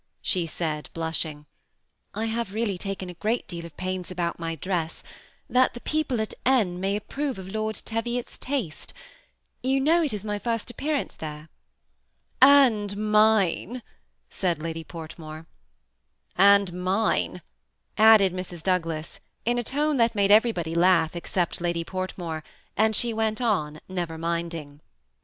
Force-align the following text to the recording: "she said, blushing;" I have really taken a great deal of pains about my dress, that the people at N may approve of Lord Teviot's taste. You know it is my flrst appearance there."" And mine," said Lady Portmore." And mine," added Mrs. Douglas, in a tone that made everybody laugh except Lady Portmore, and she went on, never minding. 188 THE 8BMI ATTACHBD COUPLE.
"she 0.23 0.47
said, 0.47 0.89
blushing;" 0.95 1.45
I 2.15 2.25
have 2.25 2.55
really 2.55 2.75
taken 2.75 3.07
a 3.07 3.13
great 3.21 3.47
deal 3.47 3.67
of 3.67 3.77
pains 3.77 4.09
about 4.09 4.39
my 4.39 4.55
dress, 4.55 5.03
that 5.47 5.75
the 5.75 5.79
people 5.79 6.19
at 6.21 6.33
N 6.43 6.79
may 6.79 6.95
approve 6.95 7.37
of 7.37 7.47
Lord 7.47 7.75
Teviot's 7.85 8.39
taste. 8.39 8.93
You 9.61 9.79
know 9.79 10.01
it 10.01 10.11
is 10.11 10.25
my 10.25 10.39
flrst 10.39 10.71
appearance 10.71 11.15
there."" 11.15 11.49
And 12.41 12.97
mine," 12.97 13.83
said 14.27 14.59
Lady 14.59 14.83
Portmore." 14.83 15.45
And 16.35 16.73
mine," 16.73 17.43
added 17.95 18.33
Mrs. 18.33 18.63
Douglas, 18.63 19.19
in 19.45 19.59
a 19.59 19.63
tone 19.63 19.97
that 19.97 20.15
made 20.15 20.31
everybody 20.31 20.73
laugh 20.73 21.15
except 21.15 21.61
Lady 21.61 21.83
Portmore, 21.83 22.41
and 22.75 22.95
she 22.95 23.13
went 23.13 23.39
on, 23.39 23.79
never 23.87 24.17
minding. 24.17 24.59
188 24.59 24.61
THE 24.61 24.79
8BMI 24.79 24.79
ATTACHBD 24.79 24.79
COUPLE. 24.79 24.85